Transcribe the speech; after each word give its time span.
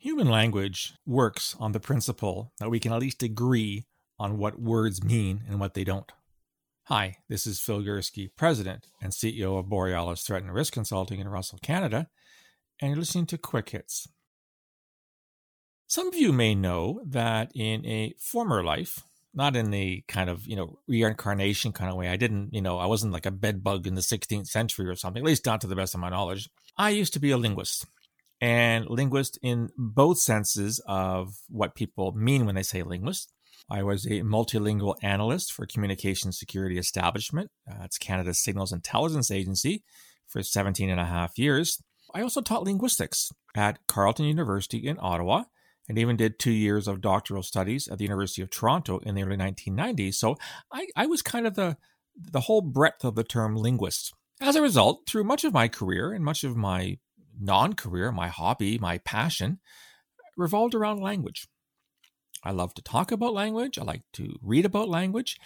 Human 0.00 0.28
language 0.28 0.94
works 1.04 1.56
on 1.58 1.72
the 1.72 1.80
principle 1.80 2.52
that 2.60 2.70
we 2.70 2.78
can 2.78 2.92
at 2.92 3.00
least 3.00 3.24
agree 3.24 3.84
on 4.16 4.38
what 4.38 4.60
words 4.60 5.02
mean 5.02 5.42
and 5.48 5.58
what 5.58 5.74
they 5.74 5.82
don't. 5.82 6.12
Hi, 6.84 7.16
this 7.28 7.48
is 7.48 7.58
Phil 7.58 7.82
Gurski, 7.82 8.30
President 8.36 8.86
and 9.02 9.12
CEO 9.12 9.58
of 9.58 9.68
Borealis 9.68 10.22
Threat 10.22 10.42
and 10.42 10.54
Risk 10.54 10.72
Consulting 10.72 11.18
in 11.18 11.26
Russell, 11.26 11.58
Canada, 11.62 12.06
and 12.80 12.90
you're 12.90 13.00
listening 13.00 13.26
to 13.26 13.38
Quick 13.38 13.70
Hits. 13.70 14.06
Some 15.88 16.06
of 16.06 16.14
you 16.14 16.32
may 16.32 16.54
know 16.54 17.00
that 17.04 17.50
in 17.56 17.84
a 17.84 18.14
former 18.20 18.62
life, 18.62 19.02
not 19.34 19.56
in 19.56 19.72
the 19.72 20.04
kind 20.06 20.30
of, 20.30 20.46
you 20.46 20.54
know, 20.54 20.78
reincarnation 20.86 21.72
kind 21.72 21.90
of 21.90 21.96
way, 21.96 22.08
I 22.08 22.16
didn't, 22.16 22.54
you 22.54 22.62
know, 22.62 22.78
I 22.78 22.86
wasn't 22.86 23.12
like 23.12 23.26
a 23.26 23.32
bedbug 23.32 23.88
in 23.88 23.96
the 23.96 24.00
16th 24.00 24.46
century 24.46 24.86
or 24.86 24.94
something, 24.94 25.20
at 25.20 25.26
least 25.26 25.44
not 25.44 25.60
to 25.62 25.66
the 25.66 25.74
best 25.74 25.92
of 25.92 26.00
my 26.00 26.08
knowledge. 26.08 26.48
I 26.76 26.90
used 26.90 27.14
to 27.14 27.20
be 27.20 27.32
a 27.32 27.36
linguist 27.36 27.84
and 28.40 28.86
linguist 28.88 29.38
in 29.42 29.70
both 29.76 30.18
senses 30.18 30.80
of 30.86 31.34
what 31.48 31.74
people 31.74 32.12
mean 32.12 32.46
when 32.46 32.54
they 32.54 32.62
say 32.62 32.82
linguist. 32.82 33.32
I 33.70 33.82
was 33.82 34.06
a 34.06 34.22
multilingual 34.22 34.96
analyst 35.02 35.52
for 35.52 35.66
Communication 35.66 36.32
Security 36.32 36.78
Establishment. 36.78 37.50
Uh, 37.70 37.84
it's 37.84 37.98
Canada's 37.98 38.42
Signals 38.42 38.72
Intelligence 38.72 39.30
Agency 39.30 39.82
for 40.26 40.42
17 40.42 40.88
and 40.88 41.00
a 41.00 41.04
half 41.04 41.38
years. 41.38 41.82
I 42.14 42.22
also 42.22 42.40
taught 42.40 42.62
linguistics 42.62 43.30
at 43.54 43.86
Carleton 43.86 44.24
University 44.24 44.86
in 44.86 44.96
Ottawa 45.00 45.44
and 45.88 45.98
even 45.98 46.16
did 46.16 46.38
two 46.38 46.52
years 46.52 46.88
of 46.88 47.00
doctoral 47.00 47.42
studies 47.42 47.88
at 47.88 47.98
the 47.98 48.04
University 48.04 48.42
of 48.42 48.50
Toronto 48.50 48.98
in 48.98 49.14
the 49.14 49.22
early 49.22 49.36
1990s. 49.36 50.14
So 50.14 50.36
I, 50.72 50.86
I 50.96 51.06
was 51.06 51.22
kind 51.22 51.46
of 51.46 51.54
the, 51.54 51.76
the 52.16 52.40
whole 52.40 52.62
breadth 52.62 53.04
of 53.04 53.14
the 53.14 53.24
term 53.24 53.56
linguist. 53.56 54.14
As 54.40 54.54
a 54.54 54.62
result, 54.62 55.02
through 55.08 55.24
much 55.24 55.44
of 55.44 55.52
my 55.52 55.68
career 55.68 56.12
and 56.12 56.24
much 56.24 56.44
of 56.44 56.56
my 56.56 56.98
non 57.40 57.74
career, 57.74 58.12
my 58.12 58.28
hobby, 58.28 58.78
my 58.78 58.98
passion, 58.98 59.60
revolved 60.36 60.74
around 60.74 61.00
language. 61.00 61.46
I 62.44 62.52
love 62.52 62.74
to 62.74 62.82
talk 62.82 63.10
about 63.10 63.34
language. 63.34 63.78
I 63.78 63.82
like 63.82 64.02
to 64.14 64.38
read 64.42 64.64
about 64.64 64.88
language. 64.88 65.38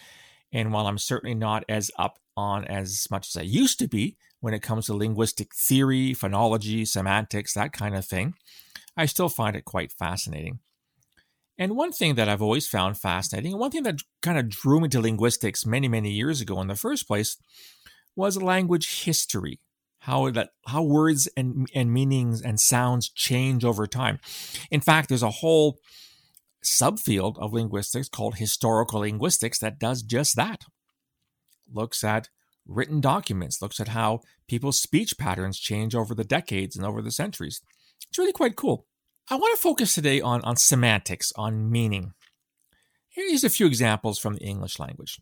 And 0.53 0.73
while 0.73 0.87
I'm 0.87 0.99
certainly 0.99 1.35
not 1.35 1.65
as 1.69 1.91
up 1.99 2.19
on 2.37 2.65
as 2.67 3.07
much 3.11 3.29
as 3.29 3.37
I 3.37 3.43
used 3.43 3.79
to 3.79 3.89
be 3.89 4.17
when 4.41 4.55
it 4.55 4.63
comes 4.63 4.87
to 4.87 4.95
linguistic 4.95 5.55
theory, 5.55 6.15
phonology, 6.15 6.87
semantics, 6.87 7.55
that 7.55 7.73
kind 7.73 7.95
of 7.95 8.05
thing, 8.05 8.35
I 8.97 9.07
still 9.07 9.29
find 9.29 9.57
it 9.57 9.65
quite 9.65 9.93
fascinating. 9.93 10.59
And 11.59 11.77
one 11.77 11.93
thing 11.93 12.15
that 12.17 12.29
I've 12.29 12.43
always 12.43 12.67
found 12.67 12.99
fascinating, 12.99 13.53
and 13.53 13.61
one 13.61 13.71
thing 13.71 13.85
that 13.85 14.01
kind 14.21 14.39
of 14.39 14.49
drew 14.49 14.81
me 14.81 14.89
to 14.89 15.01
linguistics 15.01 15.65
many, 15.65 15.89
many 15.89 16.11
years 16.11 16.41
ago 16.41 16.61
in 16.61 16.69
the 16.69 16.75
first 16.75 17.07
place, 17.07 17.37
was 18.17 18.41
language 18.41 19.05
history 19.05 19.61
how 20.03 20.29
that 20.31 20.51
how 20.67 20.83
words 20.83 21.29
and 21.37 21.69
and 21.75 21.93
meanings 21.93 22.43
and 22.43 22.59
sounds 22.59 23.09
change 23.09 23.65
over 23.65 23.87
time. 23.87 24.19
In 24.71 24.81
fact, 24.81 25.09
there's 25.09 25.23
a 25.23 25.31
whole 25.31 25.79
subfield 26.65 27.39
of 27.39 27.53
linguistics 27.53 28.09
called 28.09 28.37
historical 28.37 29.01
linguistics 29.01 29.61
that 29.61 29.79
does 29.79 30.03
just 30.03 30.35
that. 30.37 30.63
Looks 31.73 32.03
at 32.03 32.29
written 32.67 33.01
documents, 33.01 33.63
looks 33.63 33.79
at 33.79 33.89
how 33.89 34.21
people's 34.49 34.81
speech 34.81 35.19
patterns 35.19 35.59
change 35.59 35.95
over 35.95 36.15
the 36.15 36.25
decades 36.25 36.77
and 36.77 36.85
over 36.85 37.01
the 37.01 37.13
centuries. 37.13 37.61
It's 38.09 38.19
really 38.19 38.33
quite 38.33 38.57
cool. 38.57 38.87
I 39.31 39.37
want 39.37 39.57
to 39.57 39.63
focus 39.63 39.95
today 39.95 40.21
on, 40.21 40.43
on 40.43 40.57
semantics, 40.57 41.33
on 41.37 41.71
meaning. 41.71 42.13
Here's 43.09 43.45
a 43.45 43.51
few 43.51 43.67
examples 43.67 44.19
from 44.19 44.35
the 44.35 44.43
English 44.43 44.79
language 44.81 45.21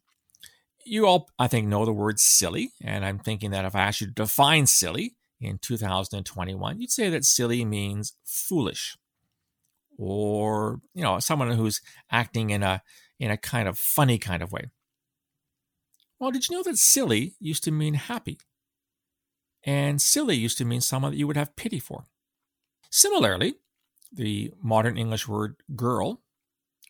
you 0.84 1.06
all, 1.06 1.28
I 1.38 1.46
think, 1.46 1.66
know 1.66 1.84
the 1.84 1.92
word 1.92 2.18
silly. 2.18 2.72
And 2.82 3.04
I'm 3.04 3.18
thinking 3.18 3.50
that 3.50 3.64
if 3.64 3.74
I 3.74 3.82
asked 3.82 4.00
you 4.00 4.06
to 4.08 4.12
define 4.12 4.66
silly 4.66 5.16
in 5.40 5.58
2021, 5.58 6.80
you'd 6.80 6.90
say 6.90 7.10
that 7.10 7.24
silly 7.24 7.64
means 7.64 8.14
foolish 8.24 8.96
or, 9.98 10.80
you 10.94 11.02
know, 11.02 11.18
someone 11.18 11.50
who's 11.50 11.80
acting 12.10 12.50
in 12.50 12.62
a, 12.62 12.82
in 13.18 13.30
a 13.30 13.36
kind 13.36 13.68
of 13.68 13.78
funny 13.78 14.18
kind 14.18 14.42
of 14.42 14.52
way. 14.52 14.70
Well, 16.18 16.30
did 16.30 16.48
you 16.48 16.56
know 16.56 16.62
that 16.62 16.78
silly 16.78 17.34
used 17.40 17.64
to 17.64 17.70
mean 17.70 17.94
happy? 17.94 18.38
And 19.64 20.00
silly 20.00 20.36
used 20.36 20.58
to 20.58 20.64
mean 20.64 20.80
someone 20.80 21.12
that 21.12 21.18
you 21.18 21.26
would 21.26 21.36
have 21.36 21.56
pity 21.56 21.78
for. 21.78 22.06
Similarly, 22.90 23.54
the 24.12 24.52
modern 24.62 24.96
English 24.96 25.28
word 25.28 25.56
girl, 25.76 26.22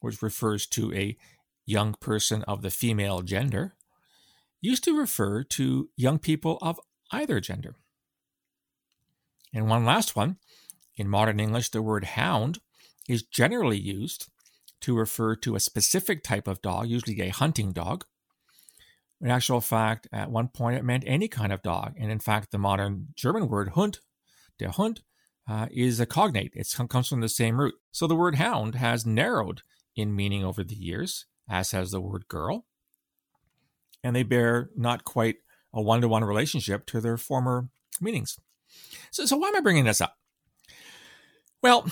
which 0.01 0.23
refers 0.23 0.67
to 0.69 0.93
a 0.95 1.17
young 1.67 1.95
person 2.01 2.43
of 2.45 2.63
the 2.63 2.71
female 2.71 3.23
gender, 3.23 3.75
used 4.61 4.85
to 4.85 4.99
refer 4.99 5.43
to 5.43 5.91
young 5.97 6.19
people 6.19 6.59
of 6.61 6.81
either 7.11 7.41
gender. 7.41 7.77
And 9.53 9.69
one 9.69 9.85
last 9.85 10.15
one 10.15 10.37
in 10.97 11.09
modern 11.09 11.41
English, 11.41 11.71
the 11.71 11.83
word 11.83 12.05
hound 12.05 12.59
is 13.09 13.23
generally 13.23 13.79
used 13.79 14.29
to 14.83 14.97
refer 14.97 15.35
to 15.37 15.57
a 15.57 15.61
specific 15.61 16.23
type 16.23 16.47
of 16.47 16.63
dog, 16.63 16.89
usually 16.89 17.21
a 17.21 17.29
hunting 17.29 17.73
dog. 17.73 18.05
In 19.21 19.31
actual 19.31 19.61
fact, 19.61 20.09
at 20.13 20.31
one 20.31 20.49
point 20.49 20.79
it 20.79 20.85
meant 20.85 21.05
any 21.07 21.29
kind 21.29 21.53
of 21.53 21.63
dog. 21.63 21.95
And 21.99 22.11
in 22.11 22.19
fact, 22.19 22.51
the 22.51 22.59
modern 22.59 23.09
German 23.15 23.49
word 23.49 23.71
Hund, 23.71 23.99
der 24.59 24.69
Hund, 24.69 25.03
uh, 25.49 25.67
is 25.71 26.01
a 26.01 26.07
cognate. 26.07 26.53
It 26.55 26.73
comes 26.89 27.09
from 27.09 27.21
the 27.21 27.29
same 27.29 27.61
root. 27.61 27.75
So 27.91 28.07
the 28.07 28.17
word 28.17 28.37
hound 28.37 28.77
has 28.77 29.05
narrowed 29.05 29.63
in 29.97 30.15
meaning 30.15 30.45
over 30.45 30.63
the 30.63 30.77
years, 30.77 31.27
as 31.49 31.73
has 31.73 31.91
the 31.91 32.01
word 32.01 32.29
girl 32.29 32.67
and 34.03 34.15
they 34.15 34.23
bear 34.23 34.71
not 34.77 35.05
quite 35.05 35.37
a 35.73 35.81
one 35.81 36.01
to 36.01 36.09
one 36.09 36.25
relationship 36.25 36.87
to 36.87 37.01
their 37.01 37.17
former 37.17 37.69
meanings. 38.01 38.39
So, 39.11 39.25
so, 39.27 39.37
why 39.37 39.49
am 39.49 39.57
I 39.57 39.61
bringing 39.61 39.85
this 39.85 40.01
up? 40.01 40.17
Well, 41.63 41.87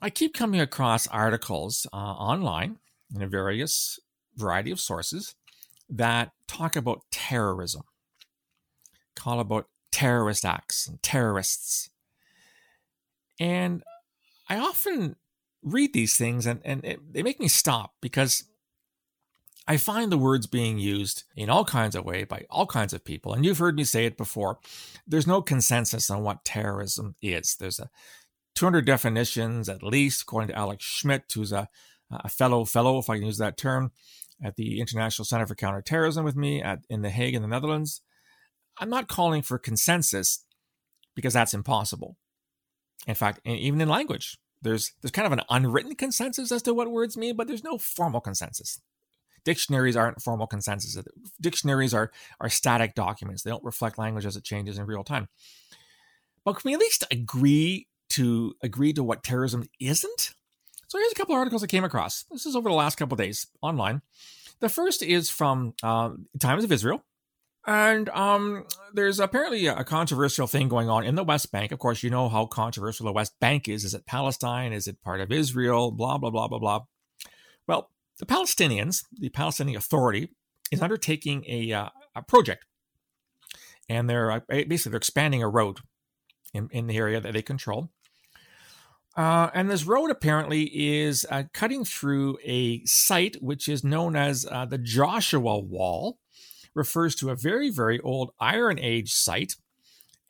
I 0.00 0.10
keep 0.10 0.34
coming 0.34 0.60
across 0.60 1.06
articles 1.08 1.86
uh, 1.92 1.96
online 1.96 2.76
in 3.14 3.22
a 3.22 3.26
various 3.26 3.98
variety 4.36 4.70
of 4.70 4.78
sources 4.78 5.34
that 5.88 6.32
talk 6.46 6.76
about 6.76 7.00
terrorism, 7.10 7.82
call 9.16 9.40
about 9.40 9.66
terrorist 9.90 10.44
acts 10.44 10.86
and 10.86 11.02
terrorists. 11.02 11.90
And 13.40 13.82
I 14.48 14.58
often 14.58 15.16
read 15.62 15.92
these 15.92 16.16
things 16.16 16.46
and, 16.46 16.60
and 16.64 16.84
it, 16.84 17.12
they 17.12 17.22
make 17.22 17.40
me 17.40 17.48
stop 17.48 17.94
because 18.00 18.44
I 19.70 19.76
find 19.76 20.10
the 20.10 20.16
words 20.16 20.46
being 20.46 20.78
used 20.78 21.24
in 21.36 21.50
all 21.50 21.62
kinds 21.62 21.94
of 21.94 22.06
ways 22.06 22.24
by 22.26 22.46
all 22.48 22.66
kinds 22.66 22.94
of 22.94 23.04
people. 23.04 23.34
And 23.34 23.44
you've 23.44 23.58
heard 23.58 23.76
me 23.76 23.84
say 23.84 24.06
it 24.06 24.16
before. 24.16 24.58
There's 25.06 25.26
no 25.26 25.42
consensus 25.42 26.08
on 26.08 26.22
what 26.22 26.42
terrorism 26.42 27.16
is. 27.20 27.54
There's 27.54 27.78
a 27.78 27.90
200 28.54 28.86
definitions 28.86 29.68
at 29.68 29.82
least, 29.82 30.22
according 30.22 30.48
to 30.48 30.56
Alex 30.56 30.86
Schmid, 30.86 31.24
who's 31.34 31.52
a, 31.52 31.68
a 32.10 32.30
fellow 32.30 32.64
fellow, 32.64 32.98
if 32.98 33.10
I 33.10 33.18
can 33.18 33.26
use 33.26 33.36
that 33.38 33.58
term, 33.58 33.92
at 34.42 34.56
the 34.56 34.80
International 34.80 35.26
Center 35.26 35.46
for 35.46 35.54
Counterterrorism 35.54 36.24
with 36.24 36.34
me 36.34 36.62
at, 36.62 36.78
in 36.88 37.02
The 37.02 37.10
Hague 37.10 37.34
in 37.34 37.42
the 37.42 37.48
Netherlands. 37.48 38.00
I'm 38.80 38.88
not 38.88 39.06
calling 39.06 39.42
for 39.42 39.58
consensus 39.58 40.44
because 41.14 41.34
that's 41.34 41.52
impossible. 41.52 42.16
In 43.06 43.14
fact, 43.14 43.40
even 43.44 43.82
in 43.82 43.88
language, 43.88 44.38
there's 44.62 44.92
there's 45.02 45.12
kind 45.12 45.26
of 45.26 45.32
an 45.32 45.44
unwritten 45.50 45.94
consensus 45.94 46.50
as 46.50 46.62
to 46.62 46.72
what 46.72 46.90
words 46.90 47.18
mean, 47.18 47.36
but 47.36 47.46
there's 47.46 47.64
no 47.64 47.76
formal 47.76 48.20
consensus 48.20 48.80
dictionaries 49.48 49.96
aren't 49.96 50.20
formal 50.20 50.46
consensus. 50.46 51.02
Dictionaries 51.40 51.94
are 51.94 52.12
are 52.38 52.50
static 52.50 52.94
documents. 52.94 53.42
They 53.42 53.50
don't 53.50 53.64
reflect 53.64 53.96
language 53.96 54.26
as 54.26 54.36
it 54.36 54.44
changes 54.44 54.76
in 54.76 54.84
real 54.84 55.02
time. 55.02 55.28
But 56.44 56.52
can 56.56 56.68
we 56.68 56.74
at 56.74 56.80
least 56.80 57.04
agree 57.10 57.86
to 58.10 58.54
agree 58.62 58.92
to 58.92 59.02
what 59.02 59.24
terrorism 59.24 59.64
isn't? 59.80 60.34
So 60.88 60.98
here's 60.98 61.12
a 61.12 61.14
couple 61.14 61.34
of 61.34 61.38
articles 61.38 61.64
I 61.64 61.66
came 61.66 61.84
across. 61.84 62.24
This 62.30 62.44
is 62.44 62.56
over 62.56 62.68
the 62.68 62.74
last 62.74 62.96
couple 62.96 63.16
days 63.16 63.46
online. 63.62 64.02
The 64.60 64.68
first 64.68 65.02
is 65.02 65.30
from 65.30 65.72
uh, 65.82 66.10
Times 66.38 66.64
of 66.64 66.70
Israel, 66.70 67.02
and 67.66 68.10
um, 68.10 68.66
there's 68.92 69.18
apparently 69.18 69.66
a 69.66 69.82
controversial 69.82 70.46
thing 70.46 70.68
going 70.68 70.90
on 70.90 71.04
in 71.04 71.14
the 71.14 71.24
West 71.24 71.50
Bank. 71.50 71.72
Of 71.72 71.78
course, 71.78 72.02
you 72.02 72.10
know 72.10 72.28
how 72.28 72.44
controversial 72.44 73.06
the 73.06 73.12
West 73.12 73.32
Bank 73.40 73.66
is. 73.66 73.86
Is 73.86 73.94
it 73.94 74.04
Palestine? 74.04 74.74
Is 74.74 74.86
it 74.86 75.00
part 75.00 75.22
of 75.22 75.32
Israel? 75.32 75.90
Blah, 75.90 76.18
blah, 76.18 76.28
blah, 76.28 76.48
blah, 76.48 76.58
blah. 76.58 76.80
Well, 77.66 77.90
the 78.18 78.26
Palestinians, 78.26 79.04
the 79.12 79.28
Palestinian 79.28 79.76
Authority, 79.76 80.30
is 80.70 80.82
undertaking 80.82 81.44
a, 81.48 81.72
uh, 81.72 81.88
a 82.14 82.22
project, 82.22 82.66
and 83.88 84.08
they're 84.08 84.30
uh, 84.30 84.40
basically 84.48 84.90
they're 84.90 84.98
expanding 84.98 85.42
a 85.42 85.48
road 85.48 85.78
in, 86.52 86.68
in 86.72 86.86
the 86.86 86.96
area 86.96 87.20
that 87.20 87.32
they 87.32 87.42
control. 87.42 87.90
Uh, 89.16 89.50
and 89.52 89.68
this 89.68 89.84
road 89.84 90.10
apparently 90.10 90.62
is 90.64 91.26
uh, 91.30 91.42
cutting 91.52 91.84
through 91.84 92.38
a 92.44 92.84
site 92.84 93.36
which 93.42 93.68
is 93.68 93.82
known 93.82 94.14
as 94.14 94.46
uh, 94.50 94.64
the 94.64 94.78
Joshua 94.78 95.58
Wall, 95.58 96.18
refers 96.74 97.14
to 97.16 97.30
a 97.30 97.34
very 97.36 97.70
very 97.70 97.98
old 98.00 98.30
Iron 98.38 98.78
Age 98.78 99.12
site, 99.12 99.54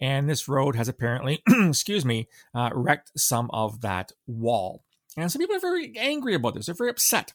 and 0.00 0.28
this 0.28 0.48
road 0.48 0.76
has 0.76 0.88
apparently, 0.88 1.42
excuse 1.48 2.04
me, 2.04 2.28
uh, 2.54 2.70
wrecked 2.72 3.12
some 3.16 3.50
of 3.52 3.80
that 3.80 4.12
wall. 4.26 4.84
And 5.16 5.32
some 5.32 5.40
people 5.40 5.56
are 5.56 5.60
very 5.60 5.92
angry 5.96 6.34
about 6.34 6.54
this. 6.54 6.66
They're 6.66 6.74
very 6.74 6.90
upset. 6.90 7.32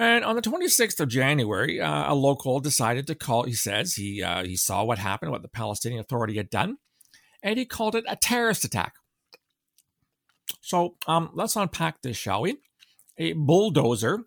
And 0.00 0.24
on 0.24 0.34
the 0.34 0.40
26th 0.40 0.98
of 0.98 1.10
January, 1.10 1.78
uh, 1.78 2.10
a 2.10 2.14
local 2.14 2.58
decided 2.58 3.06
to 3.08 3.14
call, 3.14 3.42
he 3.42 3.52
says, 3.52 3.96
he, 3.96 4.22
uh, 4.22 4.44
he 4.44 4.56
saw 4.56 4.82
what 4.82 4.96
happened, 4.98 5.30
what 5.30 5.42
the 5.42 5.48
Palestinian 5.48 6.00
Authority 6.00 6.38
had 6.38 6.48
done, 6.48 6.78
and 7.42 7.58
he 7.58 7.66
called 7.66 7.94
it 7.94 8.04
a 8.08 8.16
terrorist 8.16 8.64
attack. 8.64 8.94
So 10.62 10.96
um, 11.06 11.28
let's 11.34 11.54
unpack 11.54 12.00
this, 12.00 12.16
shall 12.16 12.40
we? 12.40 12.56
A 13.18 13.34
bulldozer 13.34 14.24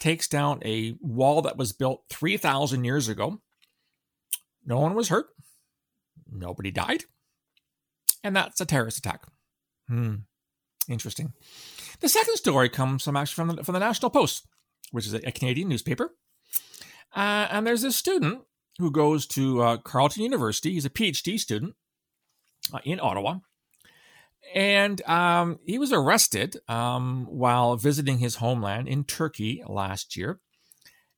takes 0.00 0.26
down 0.26 0.60
a 0.64 0.96
wall 1.00 1.42
that 1.42 1.56
was 1.56 1.72
built 1.72 2.02
3,000 2.10 2.82
years 2.82 3.08
ago. 3.08 3.40
No 4.66 4.80
one 4.80 4.94
was 4.94 5.10
hurt. 5.10 5.28
Nobody 6.28 6.72
died. 6.72 7.04
And 8.24 8.34
that's 8.34 8.60
a 8.60 8.66
terrorist 8.66 8.98
attack. 8.98 9.26
Hmm. 9.86 10.14
Interesting. 10.88 11.34
The 12.00 12.08
second 12.08 12.34
story 12.34 12.68
comes 12.68 13.04
from 13.04 13.16
actually 13.16 13.46
from 13.46 13.56
the, 13.56 13.64
from 13.64 13.74
the 13.74 13.78
National 13.78 14.10
Post, 14.10 14.48
which 14.90 15.06
is 15.06 15.14
a, 15.14 15.20
Canadian 15.32 15.68
newspaper. 15.68 16.14
Uh, 17.14 17.48
and 17.50 17.66
there's 17.66 17.82
this 17.82 17.96
student 17.96 18.42
who 18.78 18.90
goes 18.90 19.26
to 19.26 19.62
uh, 19.62 19.76
Carleton 19.78 20.22
University. 20.22 20.72
He's 20.72 20.84
a 20.84 20.90
PhD 20.90 21.38
student 21.38 21.74
uh, 22.72 22.78
in 22.84 23.00
Ottawa. 23.00 23.38
And 24.54 25.02
um, 25.02 25.58
he 25.66 25.78
was 25.78 25.92
arrested 25.92 26.56
um, 26.68 27.26
while 27.28 27.76
visiting 27.76 28.18
his 28.18 28.36
homeland 28.36 28.88
in 28.88 29.04
Turkey 29.04 29.62
last 29.66 30.16
year. 30.16 30.40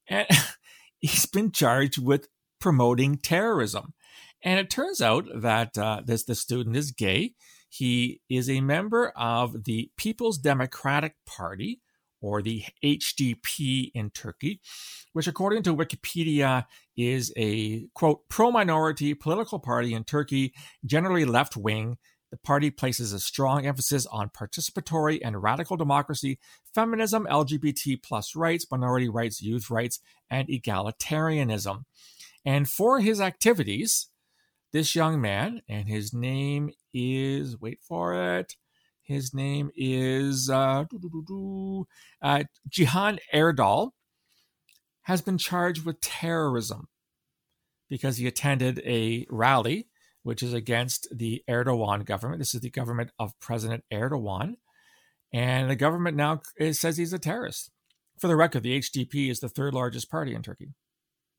And 0.09 0.27
he's 0.99 1.27
been 1.27 1.53
charged 1.53 1.99
with 1.99 2.29
promoting 2.61 3.19
terrorism. 3.19 3.95
And 4.43 4.59
it 4.59 4.71
turns 4.71 5.01
out 5.01 5.27
that 5.35 5.77
uh, 5.77 6.03
this 6.05 6.25
the 6.25 6.35
student 6.35 6.77
is 6.77 6.93
gay. 6.93 7.35
He 7.69 8.21
is 8.29 8.49
a 8.51 8.61
member 8.61 9.13
of 9.15 9.65
the 9.65 9.91
People's 9.97 10.39
Democratic 10.39 11.15
Party, 11.27 11.81
or 12.21 12.43
the 12.43 12.65
HDP 12.85 13.91
in 13.95 14.11
Turkey, 14.11 14.61
which, 15.13 15.27
according 15.27 15.63
to 15.65 15.77
Wikipedia, 15.77 16.65
is 16.97 17.33
a 17.37 17.87
quote 17.95 18.29
pro 18.29 18.51
minority 18.51 19.15
political 19.15 19.59
party 19.59 19.95
in 19.95 20.05
Turkey, 20.05 20.53
generally 20.85 21.25
left 21.25 21.57
wing. 21.57 21.99
The 22.31 22.37
party 22.37 22.71
places 22.71 23.13
a 23.13 23.19
strong 23.19 23.67
emphasis 23.67 24.07
on 24.07 24.29
participatory 24.31 25.19
and 25.25 25.43
radical 25.43 25.77
democracy, 25.77 26.39
feminism, 26.73 27.27
LGBT 27.29 28.01
plus 28.03 28.37
rights, 28.37 28.67
minority 28.71 29.09
rights, 29.09 29.43
youth 29.43 29.69
rights, 29.69 29.99
and 30.31 30.47
egalitarianism. 30.47 31.85
And 32.45 32.69
for 32.69 33.01
his 33.01 33.21
activities, 33.21 34.07
this 34.73 34.95
young 34.95 35.21
man, 35.21 35.63
and 35.69 35.89
his 35.89 36.15
name 36.15 36.71
is, 36.95 37.61
wait 37.61 37.81
for 37.83 38.15
it, 38.15 38.55
his 39.11 39.35
name 39.35 39.71
is 39.75 40.49
uh, 40.49 40.85
uh, 42.23 42.45
Cihan 42.71 43.19
Erdal, 43.35 43.91
has 45.03 45.21
been 45.21 45.39
charged 45.39 45.85
with 45.85 46.01
terrorism 46.01 46.89
because 47.89 48.19
he 48.19 48.27
attended 48.27 48.81
a 48.85 49.27
rally 49.29 49.89
which 50.23 50.43
is 50.43 50.53
against 50.53 51.09
the 51.17 51.43
Erdogan 51.49 52.05
government. 52.05 52.41
This 52.41 52.55
is 52.55 52.61
the 52.61 52.71
government 52.71 53.11
of 53.19 53.39
President 53.41 53.85
Erdogan. 53.93 54.57
And 55.33 55.71
the 55.71 55.77
government 55.77 56.17
now 56.17 56.41
says 56.73 56.97
he's 56.97 57.13
a 57.13 57.19
terrorist. 57.19 57.71
For 58.19 58.29
the 58.29 58.37
record, 58.37 58.63
the 58.63 58.79
HDP 58.79 59.31
is 59.31 59.41
the 59.41 59.49
third 59.49 59.73
largest 59.73 60.11
party 60.11 60.35
in 60.35 60.43
Turkey. 60.43 60.75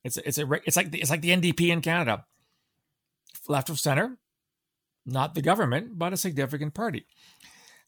It's 0.04 0.18
it's 0.18 0.40
a 0.40 0.52
it's 0.66 0.76
like 0.76 0.90
the, 0.90 1.00
it's 1.00 1.12
like 1.12 1.22
the 1.22 1.30
NDP 1.30 1.70
in 1.70 1.82
Canada, 1.82 2.26
left 3.48 3.70
of 3.70 3.80
center, 3.80 4.18
not 5.06 5.36
the 5.36 5.44
government, 5.44 6.00
but 6.00 6.14
a 6.14 6.18
significant 6.18 6.74
party. 6.74 7.06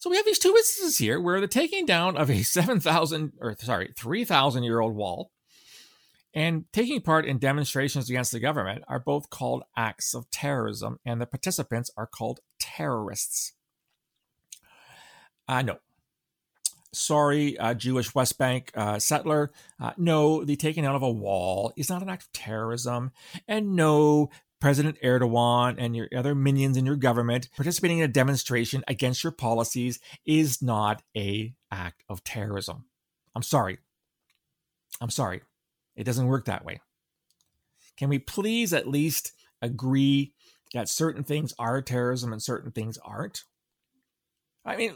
So 0.03 0.09
we 0.09 0.17
have 0.17 0.25
these 0.25 0.37
two 0.37 0.53
instances 0.53 0.97
here 0.97 1.17
where 1.17 1.39
the 1.39 1.47
taking 1.47 1.85
down 1.85 2.17
of 2.17 2.29
a 2.29 2.43
7,000 2.43 3.31
or 3.39 3.55
sorry, 3.57 3.93
3,000 3.95 4.63
year 4.63 4.81
old 4.81 4.97
wall 4.97 5.31
and 6.33 6.65
taking 6.73 6.99
part 6.99 7.25
in 7.25 7.37
demonstrations 7.37 8.09
against 8.09 8.33
the 8.33 8.41
government 8.41 8.83
are 8.89 8.99
both 8.99 9.29
called 9.29 9.63
acts 9.77 10.13
of 10.13 10.29
terrorism, 10.29 10.99
and 11.05 11.21
the 11.21 11.25
participants 11.25 11.89
are 11.95 12.05
called 12.05 12.41
terrorists. 12.59 13.53
Uh, 15.47 15.61
no. 15.61 15.77
Sorry, 16.91 17.57
uh, 17.57 17.73
Jewish 17.73 18.13
West 18.13 18.37
Bank 18.37 18.71
uh, 18.75 18.99
settler. 18.99 19.53
Uh, 19.79 19.93
no, 19.95 20.43
the 20.43 20.57
taking 20.57 20.83
down 20.83 20.95
of 20.95 21.01
a 21.01 21.09
wall 21.09 21.71
is 21.77 21.89
not 21.89 22.01
an 22.01 22.09
act 22.09 22.23
of 22.23 22.33
terrorism. 22.33 23.13
And 23.47 23.77
no, 23.77 24.31
President 24.63 24.97
Erdogan 25.03 25.75
and 25.77 25.93
your 25.93 26.07
other 26.15 26.33
minions 26.33 26.77
in 26.77 26.85
your 26.85 26.95
government 26.95 27.49
participating 27.53 27.97
in 27.97 28.05
a 28.05 28.07
demonstration 28.07 28.81
against 28.87 29.21
your 29.21 29.33
policies 29.33 29.99
is 30.25 30.61
not 30.61 31.03
a 31.17 31.53
act 31.69 32.05
of 32.07 32.23
terrorism. 32.23 32.85
I'm 33.35 33.43
sorry. 33.43 33.79
I'm 35.01 35.09
sorry. 35.09 35.41
It 35.97 36.05
doesn't 36.05 36.27
work 36.27 36.45
that 36.45 36.63
way. 36.63 36.79
Can 37.97 38.07
we 38.07 38.19
please 38.19 38.71
at 38.71 38.87
least 38.87 39.33
agree 39.61 40.31
that 40.73 40.87
certain 40.87 41.25
things 41.25 41.53
are 41.59 41.81
terrorism 41.81 42.31
and 42.31 42.41
certain 42.41 42.71
things 42.71 42.97
aren't? 43.03 43.43
I 44.63 44.77
mean, 44.77 44.93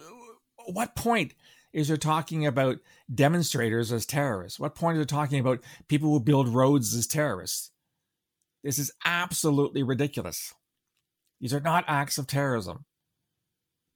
what 0.67 0.95
point 0.95 1.33
is 1.73 1.89
there 1.89 1.97
talking 1.97 2.47
about 2.47 2.77
demonstrators 3.13 3.91
as 3.91 4.05
terrorists? 4.05 4.61
What 4.61 4.75
point 4.75 4.95
is 4.95 4.99
there 4.99 5.05
talking 5.05 5.41
about 5.41 5.59
people 5.89 6.09
who 6.09 6.21
build 6.21 6.47
roads 6.47 6.95
as 6.95 7.05
terrorists? 7.05 7.71
This 8.67 8.79
is 8.79 8.91
absolutely 9.05 9.81
ridiculous. 9.81 10.53
These 11.39 11.53
are 11.53 11.61
not 11.61 11.85
acts 11.87 12.17
of 12.17 12.27
terrorism. 12.27 12.83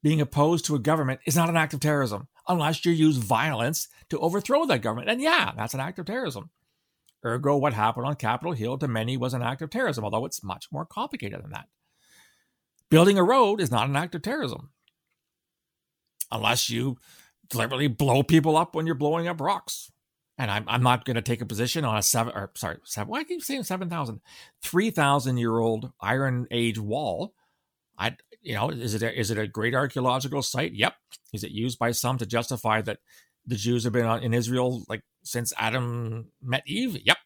Being 0.01 0.21
opposed 0.21 0.63
to 0.63 0.75
a 0.75 0.79
government 0.79 1.19
is 1.25 1.35
not 1.35 1.49
an 1.49 1.57
act 1.57 1.73
of 1.73 1.81
terrorism 1.81 2.29
unless 2.47 2.85
you 2.85 2.93
use 2.93 3.17
violence 3.17 3.89
to 4.11 4.19
overthrow 4.19 4.65
that 4.67 4.81
government. 4.81 5.09
And 5.09 5.21
yeah, 5.21 5.51
that's 5.57 5.73
an 5.73 5.81
act 5.81 5.99
of 5.99 6.05
terrorism. 6.05 6.51
Ergo, 7.25 7.57
what 7.57 7.73
happened 7.73 8.05
on 8.05 8.15
Capitol 8.15 8.53
Hill 8.53 8.77
to 8.77 8.87
many 8.87 9.17
was 9.17 9.33
an 9.33 9.41
act 9.41 9.61
of 9.61 9.69
terrorism, 9.69 10.05
although 10.05 10.23
it's 10.23 10.41
much 10.41 10.67
more 10.71 10.85
complicated 10.85 11.43
than 11.43 11.51
that. 11.51 11.67
Building 12.89 13.17
a 13.17 13.23
road 13.25 13.59
is 13.59 13.71
not 13.71 13.89
an 13.89 13.97
act 13.97 14.15
of 14.15 14.21
terrorism 14.21 14.69
unless 16.31 16.69
you 16.69 16.97
deliberately 17.49 17.89
blow 17.89 18.23
people 18.23 18.55
up 18.55 18.73
when 18.73 18.85
you're 18.85 18.95
blowing 18.95 19.27
up 19.27 19.41
rocks 19.41 19.91
and 20.41 20.49
I'm, 20.49 20.63
I'm 20.67 20.81
not 20.81 21.05
going 21.05 21.15
to 21.15 21.21
take 21.21 21.41
a 21.41 21.45
position 21.45 21.85
on 21.85 21.95
a 21.95 22.01
seven 22.01 22.33
or 22.35 22.49
sorry 22.55 22.77
seven. 22.83 23.11
Why 23.11 23.23
keep 23.23 23.43
saying 23.43 23.61
seven 23.63 23.89
thousand? 23.89 24.21
Three 24.63 24.89
thousand 24.89 25.37
year 25.37 25.59
old 25.59 25.91
Iron 26.01 26.47
Age 26.49 26.79
wall. 26.79 27.35
I 27.95 28.17
you 28.41 28.55
know 28.55 28.71
is 28.71 28.95
it 28.95 29.03
a, 29.03 29.17
is 29.17 29.29
it 29.29 29.37
a 29.37 29.45
great 29.45 29.75
archaeological 29.75 30.41
site? 30.41 30.73
Yep. 30.73 30.95
Is 31.31 31.43
it 31.43 31.51
used 31.51 31.77
by 31.77 31.91
some 31.91 32.17
to 32.17 32.25
justify 32.25 32.81
that 32.81 32.97
the 33.45 33.55
Jews 33.55 33.83
have 33.83 33.93
been 33.93 34.07
in 34.23 34.33
Israel 34.33 34.83
like 34.89 35.03
since 35.23 35.53
Adam 35.59 36.31
met 36.41 36.63
Eve? 36.65 36.97
Yep. 37.05 37.17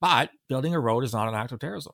But 0.00 0.30
building 0.48 0.74
a 0.74 0.80
road 0.80 1.04
is 1.04 1.12
not 1.12 1.28
an 1.28 1.36
act 1.36 1.52
of 1.52 1.60
terrorism. 1.60 1.92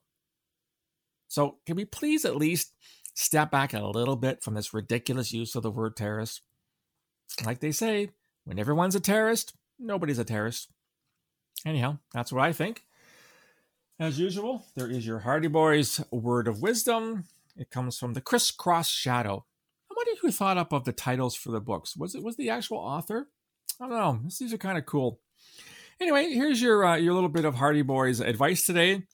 So 1.28 1.58
can 1.66 1.76
we 1.76 1.84
please 1.84 2.24
at 2.24 2.34
least 2.34 2.72
step 3.12 3.50
back 3.50 3.74
a 3.74 3.84
little 3.86 4.16
bit 4.16 4.42
from 4.42 4.54
this 4.54 4.72
ridiculous 4.72 5.32
use 5.32 5.54
of 5.54 5.62
the 5.62 5.70
word 5.70 5.96
terrorist? 5.96 6.40
Like 7.44 7.60
they 7.60 7.72
say, 7.72 8.12
when 8.44 8.58
everyone's 8.58 8.94
a 8.94 9.00
terrorist, 9.00 9.52
nobody's 9.78 10.18
a 10.18 10.24
terrorist. 10.24 10.70
Anyhow, 11.64 11.98
that's 12.12 12.32
what 12.32 12.44
I 12.44 12.52
think. 12.52 12.84
As 13.98 14.18
usual, 14.18 14.66
there 14.74 14.90
is 14.90 15.06
your 15.06 15.20
Hardy 15.20 15.48
Boys 15.48 16.04
word 16.10 16.48
of 16.48 16.60
wisdom. 16.60 17.24
It 17.56 17.70
comes 17.70 17.98
from 17.98 18.12
the 18.12 18.20
Crisscross 18.20 18.88
Shadow. 18.88 19.46
I 19.90 19.94
wonder 19.96 20.12
who 20.20 20.30
thought 20.30 20.58
up 20.58 20.72
of 20.72 20.84
the 20.84 20.92
titles 20.92 21.34
for 21.34 21.50
the 21.50 21.60
books. 21.60 21.96
Was 21.96 22.14
it 22.14 22.22
was 22.22 22.36
the 22.36 22.50
actual 22.50 22.76
author? 22.76 23.28
I 23.80 23.88
don't 23.88 23.98
know. 23.98 24.20
These 24.38 24.52
are 24.52 24.58
kind 24.58 24.76
of 24.76 24.84
cool. 24.84 25.20
Anyway, 25.98 26.30
here's 26.30 26.60
your 26.60 26.84
uh, 26.84 26.96
your 26.96 27.14
little 27.14 27.30
bit 27.30 27.46
of 27.46 27.54
Hardy 27.54 27.82
Boys 27.82 28.20
advice 28.20 28.66
today. 28.66 29.04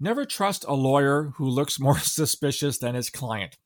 Never 0.00 0.24
trust 0.24 0.64
a 0.66 0.74
lawyer 0.74 1.34
who 1.36 1.46
looks 1.46 1.78
more 1.80 1.98
suspicious 1.98 2.78
than 2.78 2.94
his 2.94 3.10
client. 3.10 3.58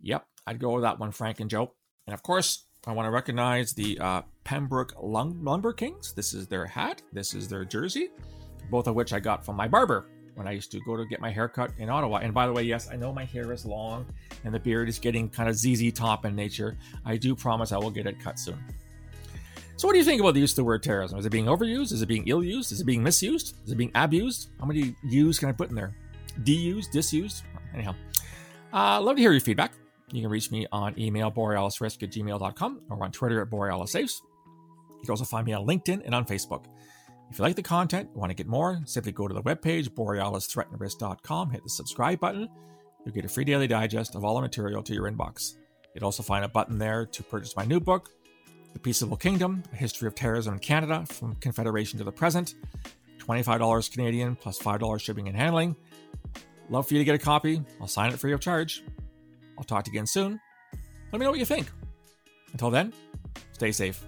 Yep, 0.00 0.26
I'd 0.46 0.58
go 0.58 0.72
with 0.72 0.82
that 0.82 0.98
one, 0.98 1.12
Frank 1.12 1.38
and 1.38 1.48
Joe. 1.48 1.72
And 2.06 2.14
of 2.14 2.22
course, 2.22 2.64
I 2.86 2.92
want 2.92 3.06
to 3.06 3.10
recognize 3.10 3.72
the 3.72 3.98
uh, 4.00 4.22
Pembroke 4.46 4.94
Lumber 5.02 5.72
Kings. 5.72 6.12
This 6.12 6.32
is 6.32 6.46
their 6.46 6.66
hat. 6.66 7.02
This 7.12 7.34
is 7.34 7.48
their 7.48 7.64
jersey, 7.64 8.10
both 8.70 8.86
of 8.86 8.94
which 8.94 9.12
I 9.12 9.18
got 9.18 9.44
from 9.44 9.56
my 9.56 9.66
barber 9.66 10.06
when 10.36 10.46
I 10.46 10.52
used 10.52 10.70
to 10.70 10.80
go 10.86 10.96
to 10.96 11.04
get 11.04 11.20
my 11.20 11.32
hair 11.32 11.48
cut 11.48 11.72
in 11.78 11.90
Ottawa. 11.90 12.18
And 12.18 12.32
by 12.32 12.46
the 12.46 12.52
way, 12.52 12.62
yes, 12.62 12.88
I 12.88 12.94
know 12.94 13.12
my 13.12 13.24
hair 13.24 13.52
is 13.52 13.66
long 13.66 14.06
and 14.44 14.54
the 14.54 14.60
beard 14.60 14.88
is 14.88 15.00
getting 15.00 15.28
kind 15.28 15.48
of 15.48 15.56
ZZ 15.56 15.92
top 15.92 16.24
in 16.24 16.36
nature. 16.36 16.76
I 17.04 17.16
do 17.16 17.34
promise 17.34 17.72
I 17.72 17.78
will 17.78 17.90
get 17.90 18.06
it 18.06 18.20
cut 18.20 18.38
soon. 18.38 18.62
So, 19.74 19.88
what 19.88 19.94
do 19.94 19.98
you 19.98 20.04
think 20.04 20.20
about 20.20 20.34
the 20.34 20.40
use 20.40 20.52
of 20.52 20.56
the 20.56 20.64
word 20.64 20.80
terrorism? 20.84 21.18
Is 21.18 21.26
it 21.26 21.30
being 21.30 21.46
overused? 21.46 21.92
Is 21.92 22.00
it 22.00 22.06
being 22.06 22.28
ill 22.28 22.44
used? 22.44 22.70
Is 22.70 22.80
it 22.80 22.84
being 22.84 23.02
misused? 23.02 23.56
Is 23.64 23.72
it 23.72 23.76
being 23.76 23.90
abused? 23.96 24.50
How 24.60 24.66
many 24.66 24.94
U's 25.02 25.40
can 25.40 25.48
I 25.48 25.52
put 25.52 25.70
in 25.70 25.74
there? 25.74 25.92
De-used, 26.44 26.92
disused? 26.92 27.42
Anyhow, 27.74 27.96
uh, 28.72 29.00
love 29.02 29.16
to 29.16 29.22
hear 29.22 29.32
your 29.32 29.40
feedback. 29.40 29.72
You 30.12 30.22
can 30.22 30.30
reach 30.30 30.52
me 30.52 30.68
on 30.70 30.96
email, 30.96 31.32
borealisrisk 31.32 32.04
at 32.04 32.10
gmail.com, 32.10 32.80
or 32.88 33.02
on 33.02 33.10
Twitter 33.10 33.42
at 33.42 33.50
borealisafes. 33.50 34.20
You 35.06 35.14
can 35.14 35.20
also 35.20 35.24
find 35.24 35.46
me 35.46 35.52
on 35.52 35.64
LinkedIn 35.64 36.02
and 36.04 36.16
on 36.16 36.24
Facebook. 36.24 36.64
If 37.30 37.38
you 37.38 37.44
like 37.44 37.54
the 37.54 37.62
content, 37.62 38.10
want 38.16 38.30
to 38.30 38.34
get 38.34 38.48
more, 38.48 38.80
simply 38.86 39.12
go 39.12 39.28
to 39.28 39.34
the 39.34 39.42
webpage, 39.42 39.88
borealisthreatandrisk.com, 39.90 41.50
hit 41.50 41.62
the 41.62 41.70
subscribe 41.70 42.18
button. 42.18 42.48
You'll 43.04 43.14
get 43.14 43.24
a 43.24 43.28
free 43.28 43.44
daily 43.44 43.68
digest 43.68 44.16
of 44.16 44.24
all 44.24 44.34
the 44.34 44.40
material 44.40 44.82
to 44.82 44.92
your 44.92 45.08
inbox. 45.08 45.58
You'll 45.94 46.06
also 46.06 46.24
find 46.24 46.44
a 46.44 46.48
button 46.48 46.76
there 46.76 47.06
to 47.06 47.22
purchase 47.22 47.54
my 47.54 47.64
new 47.64 47.78
book, 47.78 48.10
The 48.72 48.80
Peaceable 48.80 49.16
Kingdom, 49.16 49.62
A 49.72 49.76
History 49.76 50.08
of 50.08 50.16
Terrorism 50.16 50.54
in 50.54 50.58
Canada 50.58 51.04
from 51.06 51.36
Confederation 51.36 51.98
to 52.00 52.04
the 52.04 52.10
Present. 52.10 52.56
$25 53.20 53.92
Canadian 53.92 54.34
plus 54.34 54.58
$5 54.58 55.00
shipping 55.00 55.28
and 55.28 55.36
handling. 55.36 55.76
Love 56.68 56.88
for 56.88 56.94
you 56.94 56.98
to 56.98 57.04
get 57.04 57.14
a 57.14 57.18
copy. 57.18 57.62
I'll 57.80 57.86
sign 57.86 58.12
it 58.12 58.18
free 58.18 58.32
of 58.32 58.40
charge. 58.40 58.82
I'll 59.56 59.62
talk 59.62 59.84
to 59.84 59.90
you 59.92 59.94
again 59.94 60.06
soon. 60.08 60.40
Let 61.12 61.20
me 61.20 61.24
know 61.24 61.30
what 61.30 61.38
you 61.38 61.46
think. 61.46 61.68
Until 62.50 62.70
then, 62.70 62.92
stay 63.52 63.70
safe. 63.70 64.04